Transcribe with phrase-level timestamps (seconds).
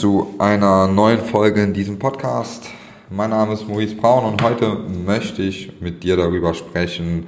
[0.00, 2.64] zu einer neuen Folge in diesem Podcast.
[3.10, 7.26] Mein Name ist Maurice Braun und heute möchte ich mit dir darüber sprechen,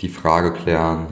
[0.00, 1.06] die Frage klären,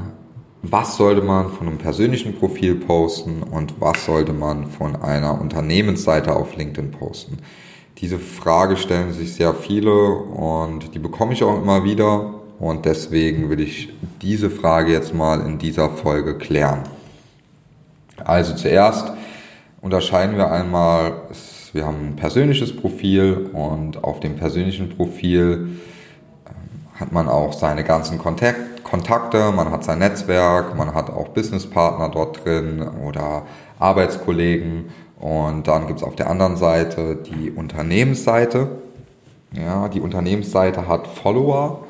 [0.62, 6.34] was sollte man von einem persönlichen Profil posten und was sollte man von einer Unternehmensseite
[6.34, 7.38] auf LinkedIn posten.
[7.99, 13.49] Diese Frage stellen sich sehr viele und die bekomme ich auch immer wieder und deswegen
[13.49, 16.80] will ich diese Frage jetzt mal in dieser Folge klären.
[18.25, 19.12] Also zuerst
[19.84, 21.12] unterscheiden wir einmal,
[21.74, 25.78] wir haben ein persönliches Profil und auf dem persönlichen Profil
[26.46, 32.09] ähm, hat man auch seine ganzen Kontakte, man hat sein Netzwerk, man hat auch Businesspartner
[32.09, 33.42] dort drin oder
[33.78, 34.86] Arbeitskollegen
[35.20, 38.68] und dann gibt es auf der anderen Seite die Unternehmensseite.
[39.52, 41.84] Ja, die Unternehmensseite hat Follower.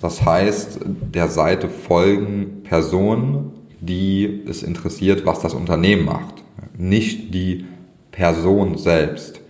[0.00, 6.41] Das heißt, der Seite folgen Personen, die es interessiert, was das Unternehmen macht
[6.82, 7.64] nicht die
[8.10, 9.40] Person selbst.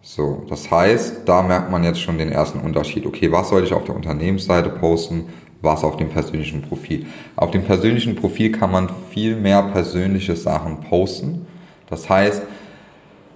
[0.00, 3.04] So, das heißt, da merkt man jetzt schon den ersten Unterschied.
[3.06, 5.26] Okay, was soll ich auf der Unternehmensseite posten,
[5.60, 7.06] was auf dem persönlichen Profil?
[7.36, 11.46] Auf dem persönlichen Profil kann man viel mehr persönliche Sachen posten.
[11.88, 12.42] Das heißt,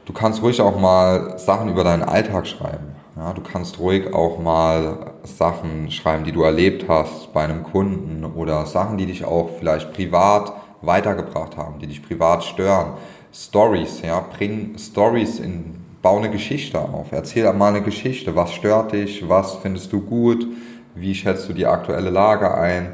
[0.06, 2.94] du kannst ruhig auch mal Sachen über deinen Alltag schreiben.
[3.16, 8.24] Ja, du kannst ruhig auch mal Sachen schreiben, die du erlebt hast bei einem Kunden
[8.24, 12.94] oder Sachen, die dich auch vielleicht privat weitergebracht haben, die dich privat stören.
[13.36, 18.92] Stories, ja, bring Stories in, bau eine Geschichte auf, erzähl mal eine Geschichte, was stört
[18.92, 20.46] dich, was findest du gut,
[20.94, 22.92] wie schätzt du die aktuelle Lage ein.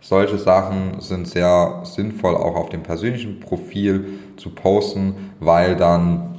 [0.00, 6.38] Solche Sachen sind sehr sinnvoll auch auf dem persönlichen Profil zu posten, weil dann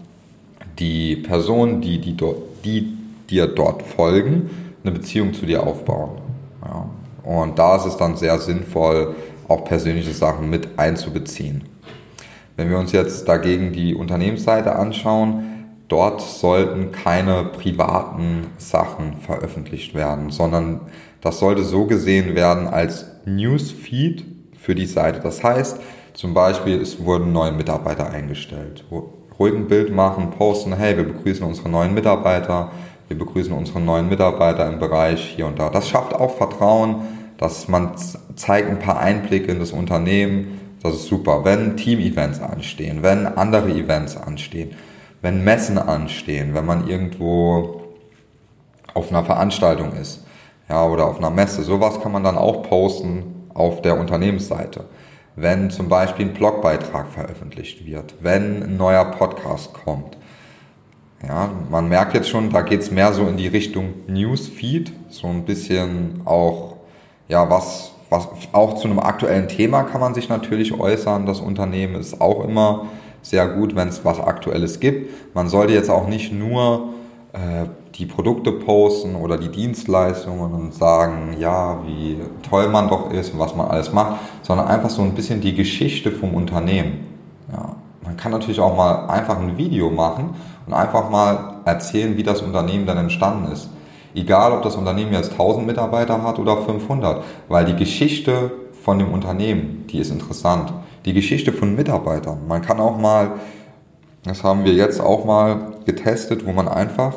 [0.78, 2.18] die Personen, die, die,
[2.66, 2.98] die
[3.30, 4.50] dir dort folgen,
[4.84, 6.18] eine Beziehung zu dir aufbauen.
[6.62, 6.90] Ja.
[7.24, 9.16] Und da ist es dann sehr sinnvoll,
[9.48, 11.64] auch persönliche Sachen mit einzubeziehen.
[12.58, 20.30] Wenn wir uns jetzt dagegen die Unternehmensseite anschauen, dort sollten keine privaten Sachen veröffentlicht werden,
[20.30, 20.82] sondern
[21.22, 24.24] das sollte so gesehen werden als Newsfeed
[24.58, 25.20] für die Seite.
[25.20, 25.80] Das heißt,
[26.14, 28.86] zum Beispiel, es wurden neue Mitarbeiter eingestellt.
[29.38, 32.72] Ruhig ein Bild machen, posten, hey, wir begrüßen unsere neuen Mitarbeiter,
[33.10, 35.70] wir begrüßen unsere neuen Mitarbeiter im Bereich hier und da.
[35.70, 37.02] Das schafft auch Vertrauen,
[37.38, 37.92] dass man
[38.36, 40.62] zeigt ein paar Einblicke in das Unternehmen.
[40.86, 41.44] Das ist super.
[41.44, 44.76] Wenn Team-Events anstehen, wenn andere Events anstehen,
[45.24, 47.82] wenn Messen anstehen, wenn man irgendwo
[48.94, 50.24] auf einer Veranstaltung ist,
[50.70, 54.86] ja, oder auf einer Messe, sowas kann man dann auch posten auf der Unternehmensseite.
[55.36, 60.20] Wenn zum Beispiel ein Blogbeitrag veröffentlicht wird, wenn ein neuer Podcast kommt.
[61.28, 65.46] Ja, man merkt jetzt schon, da geht's mehr so in die Richtung Newsfeed, so ein
[65.46, 66.76] bisschen auch
[67.28, 71.26] ja, was, was auch zu einem aktuellen Thema kann man sich natürlich äußern.
[71.26, 72.86] Das Unternehmen ist auch immer
[73.22, 75.36] sehr gut, wenn es was Aktuelles gibt.
[75.36, 76.90] Man sollte jetzt auch nicht nur
[77.34, 82.18] äh, die Produkte posten oder die Dienstleistungen und sagen, ja, wie
[82.48, 85.56] toll man doch ist und was man alles macht, sondern einfach so ein bisschen die
[85.56, 87.08] Geschichte vom Unternehmen.
[87.52, 90.36] Ja, man kann natürlich auch mal einfach ein Video machen
[90.68, 93.70] und einfach mal erzählen, wie das Unternehmen dann entstanden ist.
[94.16, 98.52] Egal, ob das Unternehmen jetzt 1000 Mitarbeiter hat oder 500, weil die Geschichte
[98.84, 100.74] von dem Unternehmen, die ist interessant.
[101.06, 102.48] Die Geschichte von Mitarbeitern.
[102.48, 103.34] Man kann auch mal,
[104.24, 107.14] das haben wir jetzt auch mal getestet, wo man einfach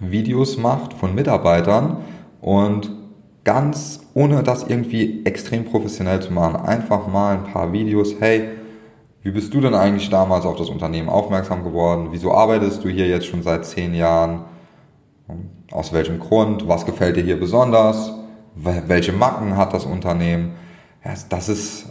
[0.00, 1.98] Videos macht von Mitarbeitern
[2.40, 2.90] und
[3.44, 8.48] ganz ohne das irgendwie extrem professionell zu machen, einfach mal ein paar Videos, hey,
[9.22, 12.08] wie bist du denn eigentlich damals auf das Unternehmen aufmerksam geworden?
[12.10, 14.44] Wieso arbeitest du hier jetzt schon seit zehn Jahren?
[15.70, 16.68] Aus welchem Grund?
[16.68, 18.12] Was gefällt dir hier besonders?
[18.54, 20.54] Welche Macken hat das Unternehmen?
[21.04, 21.86] Ja, das ist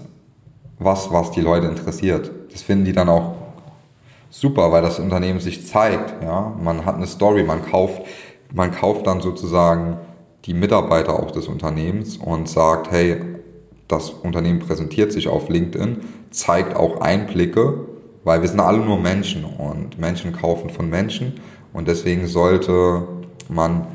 [0.78, 2.32] was, was die Leute interessiert.
[2.52, 3.36] Das finden die dann auch
[4.30, 6.22] super, weil das Unternehmen sich zeigt.
[6.24, 8.02] Ja, man hat eine Story, man kauft,
[8.54, 9.98] man kauft dann sozusagen
[10.46, 13.22] die Mitarbeiter auch des Unternehmens und sagt, hey,
[13.88, 15.98] das Unternehmen präsentiert sich auf LinkedIn,
[16.30, 17.86] zeigt auch Einblicke,
[18.24, 21.40] weil wir sind alle nur Menschen und Menschen kaufen von Menschen
[21.74, 23.08] und deswegen sollte
[23.50, 23.88] man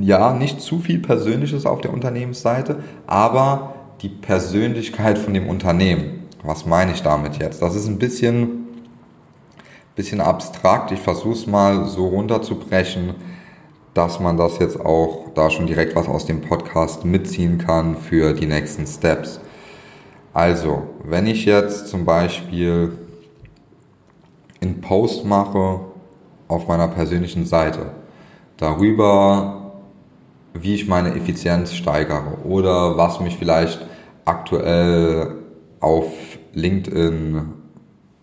[0.00, 6.28] ja nicht zu viel Persönliches auf der Unternehmensseite, aber die Persönlichkeit von dem Unternehmen.
[6.42, 7.62] Was meine ich damit jetzt?
[7.62, 8.66] Das ist ein bisschen,
[9.94, 10.90] bisschen abstrakt.
[10.90, 13.14] Ich versuche es mal so runterzubrechen,
[13.94, 18.32] dass man das jetzt auch da schon direkt was aus dem Podcast mitziehen kann für
[18.32, 19.40] die nächsten Steps.
[20.32, 22.92] Also, wenn ich jetzt zum Beispiel
[24.60, 25.80] einen Post mache
[26.48, 27.90] auf meiner persönlichen Seite,
[28.56, 29.72] darüber,
[30.54, 33.80] wie ich meine Effizienz steigere oder was mich vielleicht
[34.24, 35.34] aktuell
[35.80, 36.06] auf
[36.52, 37.52] LinkedIn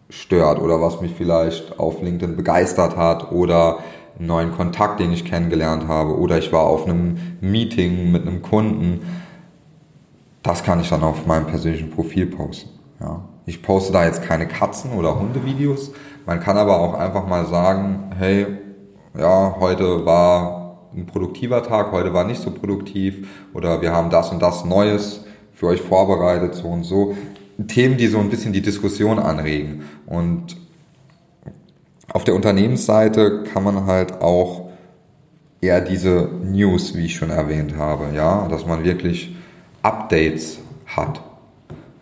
[0.09, 3.79] stört oder was mich vielleicht auf LinkedIn begeistert hat oder
[4.17, 8.41] einen neuen Kontakt, den ich kennengelernt habe oder ich war auf einem Meeting mit einem
[8.41, 9.01] Kunden.
[10.43, 12.69] Das kann ich dann auf meinem persönlichen Profil posten.
[12.99, 13.23] Ja.
[13.45, 15.91] Ich poste da jetzt keine Katzen- oder Hundevideos.
[16.25, 18.45] Man kann aber auch einfach mal sagen, hey,
[19.17, 24.31] ja, heute war ein produktiver Tag, heute war nicht so produktiv oder wir haben das
[24.31, 25.23] und das Neues
[25.53, 27.15] für euch vorbereitet, so und so.
[27.67, 29.83] Themen, die so ein bisschen die Diskussion anregen.
[30.05, 30.55] Und
[32.11, 34.69] auf der Unternehmensseite kann man halt auch
[35.61, 39.35] eher diese News, wie ich schon erwähnt habe, ja, dass man wirklich
[39.81, 41.21] Updates hat.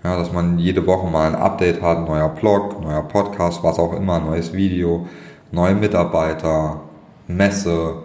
[0.04, 3.94] Ja, dass man jede Woche mal ein Update hat, neuer Blog, neuer Podcast, was auch
[3.94, 5.08] immer, neues Video,
[5.52, 6.82] neue Mitarbeiter,
[7.28, 7.96] Messe,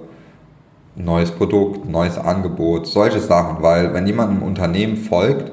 [0.97, 5.53] neues Produkt, neues Angebot, solche Sachen, weil wenn jemand einem Unternehmen folgt,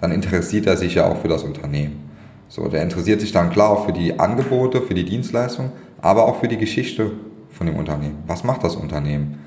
[0.00, 2.08] dann interessiert er sich ja auch für das Unternehmen.
[2.48, 6.36] So, der interessiert sich dann klar auch für die Angebote, für die Dienstleistung, aber auch
[6.36, 7.12] für die Geschichte
[7.50, 8.22] von dem Unternehmen.
[8.26, 9.38] Was macht das Unternehmen?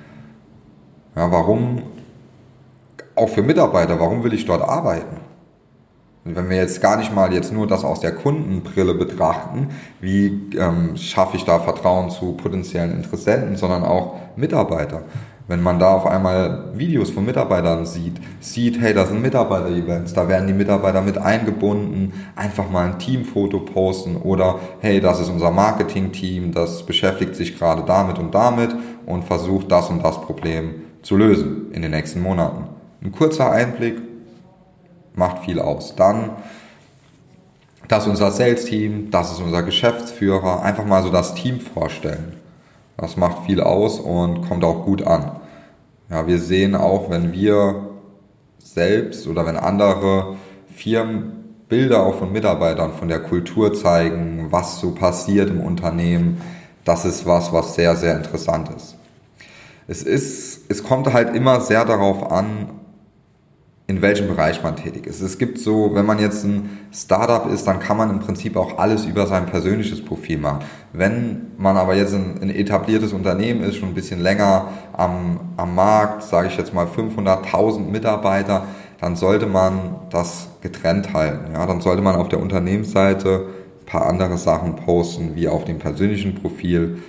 [1.16, 1.82] Ja, warum,
[3.16, 5.31] auch für Mitarbeiter, warum will ich dort arbeiten?
[6.24, 9.70] Und wenn wir jetzt gar nicht mal jetzt nur das aus der Kundenbrille betrachten,
[10.02, 15.04] wie ähm, schaffe ich da Vertrauen zu potenziellen Interessenten, sondern auch Mitarbeiter.
[15.48, 20.30] Wenn man da auf einmal Videos von Mitarbeitern sieht, sieht, hey, da sind Mitarbeiter-Events, da
[20.30, 25.52] werden die Mitarbeiter mit eingebunden, einfach mal ein Teamfoto posten oder hey, das ist unser
[25.52, 28.76] Marketing-Team, das beschäftigt sich gerade damit und damit
[29.06, 32.66] und versucht das und das Problem zu lösen in den nächsten Monaten.
[33.04, 33.98] Ein kurzer Einblick
[35.14, 35.96] macht viel aus.
[35.96, 36.32] Dann,
[37.88, 42.34] das ist unser Sales-Team, das ist unser Geschäftsführer, einfach mal so das Team vorstellen.
[42.98, 45.32] Das macht viel aus und kommt auch gut an.
[46.10, 47.90] Ja, wir sehen auch, wenn wir
[48.60, 50.36] selbst oder wenn andere
[50.74, 56.42] Firmen Bilder auch von Mitarbeitern, von der Kultur zeigen, was so passiert im Unternehmen,
[56.84, 58.98] das ist was, was sehr, sehr interessant ist.
[59.88, 62.70] Es ist, es kommt halt immer sehr darauf an,
[63.88, 65.22] in welchem Bereich man tätig ist.
[65.22, 68.78] Es gibt so, wenn man jetzt ein Startup ist, dann kann man im Prinzip auch
[68.78, 70.60] alles über sein persönliches Profil machen.
[70.94, 75.76] Wenn man aber jetzt ein, ein etabliertes Unternehmen ist, schon ein bisschen länger am, am
[75.76, 78.66] Markt, sage ich jetzt mal 500.000 Mitarbeiter,
[79.02, 81.54] dann sollte man das getrennt halten.
[81.54, 83.48] Ja, dann sollte man auf der Unternehmensseite
[83.82, 87.00] ein paar andere Sachen posten, wie auf dem persönlichen Profil.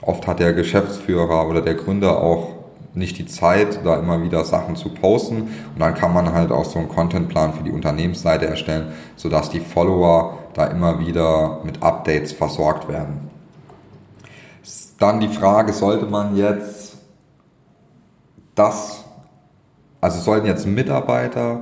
[0.00, 2.53] Oft hat der Geschäftsführer oder der Gründer auch
[2.94, 5.42] nicht die Zeit, da immer wieder Sachen zu posten.
[5.42, 9.60] Und dann kann man halt auch so einen Contentplan für die Unternehmensseite erstellen, sodass die
[9.60, 13.28] Follower da immer wieder mit Updates versorgt werden.
[14.98, 16.96] Dann die Frage, sollte man jetzt
[18.54, 19.04] das,
[20.00, 21.60] also sollten jetzt Mitarbeiter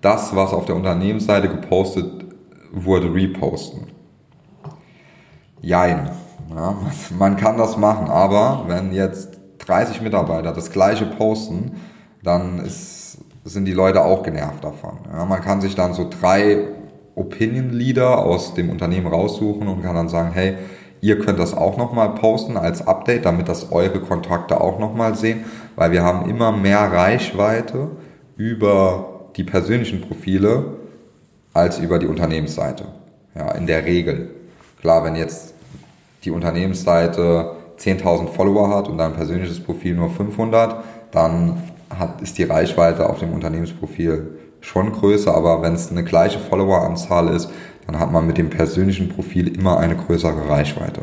[0.00, 2.24] das, was auf der Unternehmensseite gepostet
[2.70, 3.88] wurde, reposten?
[5.60, 6.08] Jein.
[6.54, 6.76] Ja,
[7.18, 9.37] man kann das machen, aber wenn jetzt
[9.68, 11.76] 30 Mitarbeiter das gleiche posten,
[12.22, 14.98] dann ist, sind die Leute auch genervt davon.
[15.12, 16.66] Ja, man kann sich dann so drei
[17.14, 20.56] Opinion Leader aus dem Unternehmen raussuchen und kann dann sagen, hey,
[21.00, 25.44] ihr könnt das auch nochmal posten als Update, damit das eure Kontakte auch nochmal sehen,
[25.76, 27.90] weil wir haben immer mehr Reichweite
[28.36, 30.78] über die persönlichen Profile
[31.52, 32.86] als über die Unternehmensseite.
[33.34, 34.30] Ja, in der Regel.
[34.80, 35.54] Klar, wenn jetzt
[36.24, 42.44] die Unternehmensseite 10.000 Follower hat und dein persönliches Profil nur 500, dann hat, ist die
[42.44, 47.50] Reichweite auf dem Unternehmensprofil schon größer, aber wenn es eine gleiche Followeranzahl ist,
[47.86, 51.02] dann hat man mit dem persönlichen Profil immer eine größere Reichweite.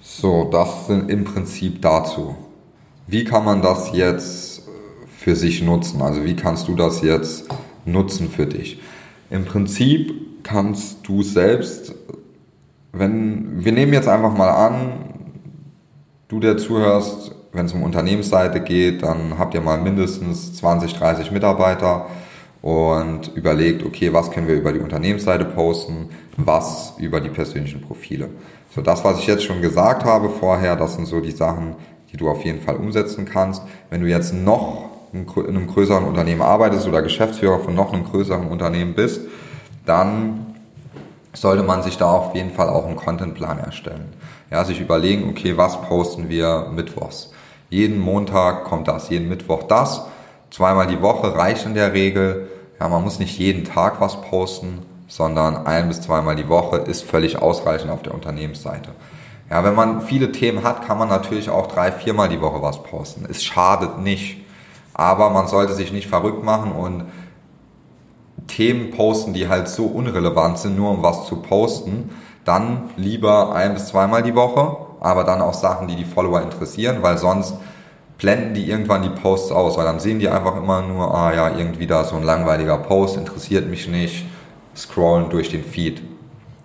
[0.00, 2.36] So, das sind im Prinzip dazu.
[3.06, 4.62] Wie kann man das jetzt
[5.18, 6.00] für sich nutzen?
[6.00, 7.48] Also wie kannst du das jetzt
[7.84, 8.80] nutzen für dich?
[9.28, 11.94] Im Prinzip kannst du selbst
[12.96, 14.92] wenn, wir nehmen jetzt einfach mal an,
[16.28, 21.30] du der zuhörst, wenn es um Unternehmensseite geht, dann habt ihr mal mindestens 20, 30
[21.30, 22.06] Mitarbeiter
[22.62, 28.28] und überlegt, okay, was können wir über die Unternehmensseite posten, was über die persönlichen Profile.
[28.74, 31.76] So das, was ich jetzt schon gesagt habe vorher, das sind so die Sachen,
[32.10, 33.62] die du auf jeden Fall umsetzen kannst.
[33.90, 38.48] Wenn du jetzt noch in einem größeren Unternehmen arbeitest oder Geschäftsführer von noch einem größeren
[38.48, 39.20] Unternehmen bist,
[39.86, 40.53] dann
[41.34, 44.12] sollte man sich da auf jeden Fall auch einen Contentplan erstellen.
[44.50, 47.32] Ja, sich überlegen, okay, was posten wir mittwochs?
[47.70, 50.06] Jeden Montag kommt das, jeden Mittwoch das.
[50.50, 52.48] Zweimal die Woche reicht in der Regel.
[52.78, 57.02] Ja, man muss nicht jeden Tag was posten, sondern ein bis zweimal die Woche ist
[57.02, 58.90] völlig ausreichend auf der Unternehmensseite.
[59.50, 62.82] Ja, wenn man viele Themen hat, kann man natürlich auch drei, viermal die Woche was
[62.82, 63.26] posten.
[63.28, 64.38] Es schadet nicht.
[64.94, 67.04] Aber man sollte sich nicht verrückt machen und
[68.46, 72.10] Themen posten, die halt so unrelevant sind, nur um was zu posten,
[72.44, 76.98] dann lieber ein bis zweimal die Woche, aber dann auch Sachen, die die Follower interessieren,
[77.00, 77.54] weil sonst
[78.18, 81.56] blenden die irgendwann die Posts aus, weil dann sehen die einfach immer nur, ah ja,
[81.56, 84.24] irgendwie da so ein langweiliger Post, interessiert mich nicht,
[84.76, 86.02] scrollen durch den Feed.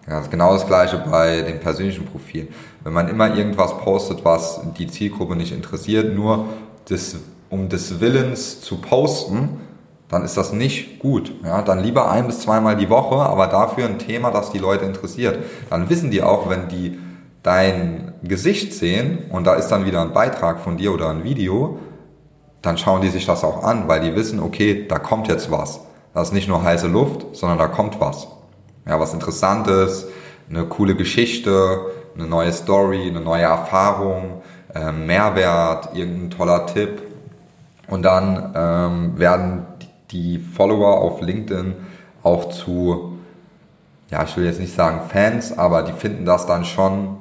[0.06, 2.48] Das ist genau das gleiche bei den persönlichen Profilen.
[2.84, 6.46] Wenn man immer irgendwas postet, was die Zielgruppe nicht interessiert, nur
[6.90, 7.18] des,
[7.50, 9.62] um des Willens zu posten,
[10.10, 11.32] dann ist das nicht gut.
[11.44, 14.86] Ja, dann lieber ein bis zweimal die Woche, aber dafür ein Thema, das die Leute
[14.86, 15.40] interessiert.
[15.70, 17.00] Dann wissen die auch, wenn die
[17.44, 21.80] dein Gesicht sehen und da ist dann wieder ein Beitrag von dir oder ein Video,
[22.62, 25.80] dann schauen die sich das auch an, weil die wissen, okay, da kommt jetzt was.
[26.14, 28.28] Das ist nicht nur heiße Luft, sondern da kommt was
[28.90, 30.08] ja, was Interessantes,
[30.50, 31.80] eine coole Geschichte,
[32.16, 34.42] eine neue Story, eine neue Erfahrung,
[34.74, 37.04] äh, Mehrwert, irgendein toller Tipp.
[37.88, 39.66] Und dann ähm, werden
[40.12, 41.76] die Follower auf LinkedIn
[42.24, 43.18] auch zu,
[44.10, 47.18] ja, ich will jetzt nicht sagen Fans, aber die finden das dann schon,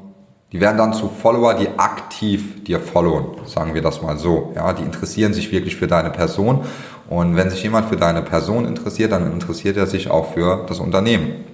[0.53, 4.53] die werden dann zu Follower, die aktiv dir followen, sagen wir das mal so.
[4.57, 6.65] Ja, die interessieren sich wirklich für deine Person.
[7.11, 10.79] Und wenn sich jemand für deine Person interessiert, dann interessiert er sich auch für das
[10.79, 11.45] Unternehmen.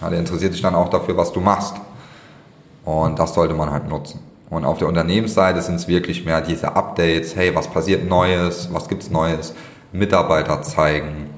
[0.00, 1.76] Ja, der interessiert sich dann auch dafür, was du machst.
[2.84, 4.20] Und das sollte man halt nutzen.
[4.50, 8.88] Und auf der Unternehmensseite sind es wirklich mehr diese Updates, hey, was passiert Neues, was
[8.88, 9.54] gibt's Neues,
[9.98, 11.30] Mitarbeiter zeigen,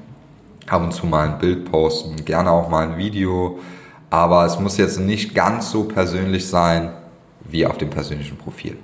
[0.67, 3.59] ab und zu mal ein Bild posten, gerne auch mal ein Video,
[4.09, 6.91] aber es muss jetzt nicht ganz so persönlich sein
[7.43, 8.77] wie auf dem persönlichen Profil,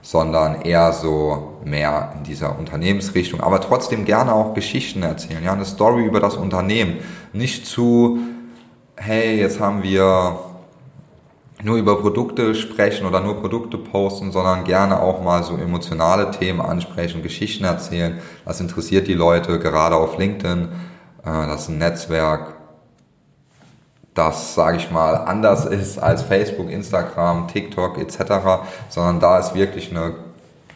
[0.00, 5.64] sondern eher so mehr in dieser Unternehmensrichtung, aber trotzdem gerne auch Geschichten erzählen, ja, eine
[5.64, 6.98] Story über das Unternehmen,
[7.32, 8.18] nicht zu
[8.96, 10.38] hey, jetzt haben wir
[11.62, 16.60] nur über Produkte sprechen oder nur Produkte posten, sondern gerne auch mal so emotionale Themen
[16.60, 18.18] ansprechen, Geschichten erzählen.
[18.44, 20.68] Das interessiert die Leute, gerade auf LinkedIn.
[21.24, 22.54] Äh, das ist ein Netzwerk,
[24.14, 28.18] das, sage ich mal, anders ist als Facebook, Instagram, TikTok etc.,
[28.88, 30.14] sondern da ist wirklich eine,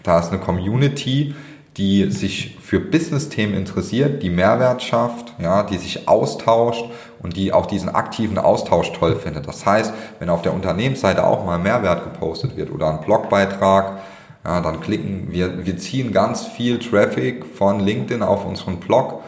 [0.02, 1.34] da ist eine Community,
[1.76, 6.84] die sich für Business-Themen interessiert, die Mehrwert schafft, ja, die sich austauscht
[7.22, 9.46] und die auch diesen aktiven Austausch toll findet.
[9.46, 13.98] Das heißt, wenn auf der Unternehmensseite auch mal Mehrwert gepostet wird oder ein Blogbeitrag,
[14.44, 19.22] ja, dann klicken wir, wir ziehen ganz viel Traffic von LinkedIn auf unseren Blog,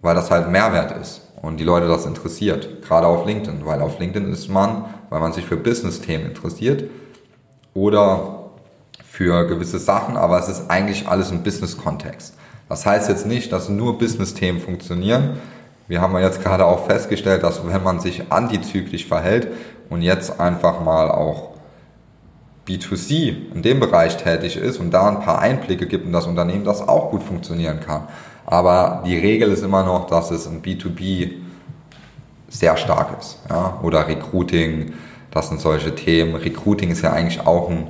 [0.00, 2.82] weil das halt Mehrwert ist und die Leute das interessiert.
[2.82, 6.84] Gerade auf LinkedIn, weil auf LinkedIn ist man, weil man sich für Business-Themen interessiert
[7.74, 8.41] oder
[9.04, 12.34] für gewisse Sachen, aber es ist eigentlich alles im Business-Kontext.
[12.68, 15.38] Das heißt jetzt nicht, dass nur Business-Themen funktionieren.
[15.88, 19.48] Wir haben ja jetzt gerade auch festgestellt, dass wenn man sich antizyklisch verhält
[19.90, 21.50] und jetzt einfach mal auch
[22.66, 26.64] B2C in dem Bereich tätig ist und da ein paar Einblicke gibt in das Unternehmen,
[26.64, 28.08] das auch gut funktionieren kann.
[28.46, 31.32] Aber die Regel ist immer noch, dass es im B2B
[32.48, 33.38] sehr stark ist.
[33.50, 33.78] Ja?
[33.82, 34.94] Oder Recruiting,
[35.30, 36.36] das sind solche Themen.
[36.36, 37.86] Recruiting ist ja eigentlich auch ein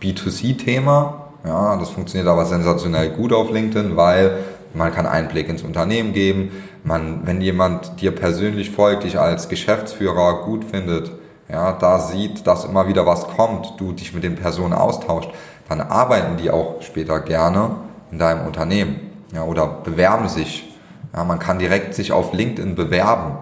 [0.00, 1.26] B2C-Thema.
[1.44, 4.38] Ja, das funktioniert aber sensationell gut auf LinkedIn, weil
[4.74, 6.50] man kann Einblick ins Unternehmen geben.
[6.84, 11.12] Man, wenn jemand dir persönlich folgt, dich als Geschäftsführer gut findet,
[11.48, 15.30] ja, da sieht, dass immer wieder was kommt, du dich mit den Personen austauscht,
[15.68, 17.76] dann arbeiten die auch später gerne
[18.10, 19.00] in deinem Unternehmen,
[19.32, 20.72] ja, oder bewerben sich.
[21.14, 23.38] Ja, man kann direkt sich auf LinkedIn bewerben.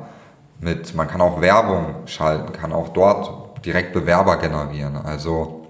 [0.61, 4.97] Mit, man kann auch Werbung schalten, kann auch dort direkt Bewerber generieren.
[4.97, 5.64] Also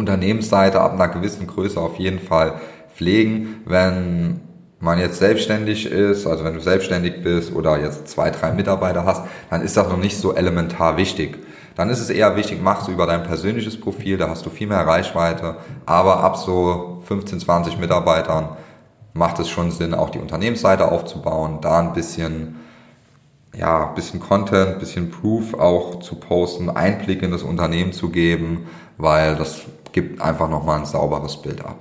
[0.00, 2.54] Unternehmensseite ab einer gewissen Größe auf jeden Fall
[2.94, 3.62] pflegen.
[3.66, 4.40] Wenn
[4.80, 9.22] man jetzt selbstständig ist, also wenn du selbstständig bist oder jetzt zwei, drei Mitarbeiter hast,
[9.50, 11.38] dann ist das noch nicht so elementar wichtig.
[11.76, 14.66] Dann ist es eher wichtig, machst du über dein persönliches Profil, da hast du viel
[14.66, 18.56] mehr Reichweite, aber ab so 15, 20 Mitarbeitern
[19.12, 22.56] macht es schon Sinn, auch die Unternehmensseite aufzubauen, da ein bisschen,
[23.54, 28.66] ja, bisschen Content, bisschen Proof auch zu posten, Einblick in das Unternehmen zu geben,
[28.98, 31.76] weil das gibt einfach nochmal ein sauberes Bild ab.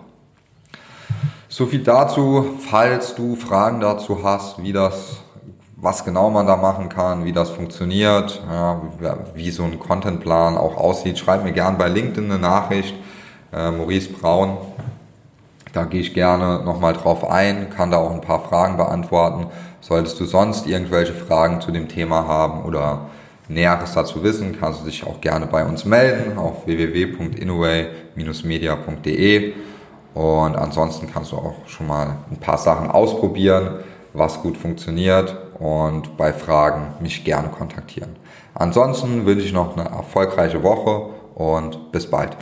[1.48, 5.18] So viel dazu, falls du Fragen dazu hast, wie das,
[5.78, 8.82] was genau man da machen kann, wie das funktioniert, ja,
[9.34, 12.94] wie so ein Contentplan auch aussieht, schreib mir gern bei LinkedIn eine Nachricht,
[13.52, 14.58] äh, Maurice Braun.
[15.74, 19.48] Da gehe ich gerne nochmal drauf ein, kann da auch ein paar Fragen beantworten.
[19.82, 23.08] Solltest du sonst irgendwelche Fragen zu dem Thema haben oder
[23.50, 29.54] Näheres dazu wissen, kannst du dich auch gerne bei uns melden auf www.inoway-media.de
[30.14, 33.80] und ansonsten kannst du auch schon mal ein paar Sachen ausprobieren,
[34.14, 38.16] was gut funktioniert und bei Fragen mich gerne kontaktieren.
[38.54, 42.38] Ansonsten wünsche ich noch eine erfolgreiche Woche und bis bald.